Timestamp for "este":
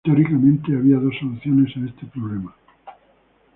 1.85-2.07